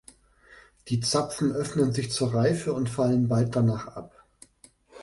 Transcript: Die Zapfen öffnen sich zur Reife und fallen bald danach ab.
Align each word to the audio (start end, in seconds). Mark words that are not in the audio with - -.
Die 0.87 0.99
Zapfen 0.99 1.51
öffnen 1.51 1.93
sich 1.93 2.09
zur 2.09 2.33
Reife 2.33 2.73
und 2.73 2.89
fallen 2.89 3.27
bald 3.27 3.55
danach 3.55 3.87
ab. 3.89 4.25